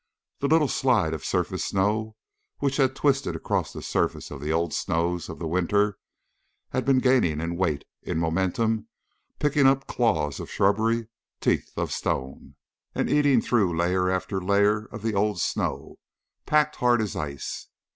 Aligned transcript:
The 0.39 0.47
little 0.47 0.67
slide 0.67 1.13
of 1.13 1.23
surface 1.23 1.63
snow, 1.63 2.15
which 2.57 2.77
had 2.77 2.95
twisted 2.95 3.35
across 3.35 3.71
the 3.71 3.83
surface 3.83 4.31
of 4.31 4.41
the 4.41 4.51
old 4.51 4.73
snows 4.73 5.29
of 5.29 5.37
the 5.37 5.45
winter, 5.45 5.99
had 6.71 6.85
been 6.85 6.97
gaining 6.97 7.39
in 7.39 7.55
weight, 7.55 7.85
in 8.01 8.17
momentum, 8.17 8.87
picking 9.37 9.67
up 9.67 9.85
claws 9.85 10.39
of 10.39 10.49
shrubbery, 10.49 11.09
teeth 11.39 11.73
of 11.77 11.91
stone, 11.91 12.55
and 12.95 13.11
eating 13.11 13.41
through 13.41 13.77
layer 13.77 14.09
after 14.09 14.41
layer 14.41 14.85
of 14.85 15.03
the 15.03 15.13
old 15.13 15.39
snow, 15.39 15.99
packed 16.47 16.77
hard 16.77 16.99
as 16.99 17.15
ice. 17.15 17.67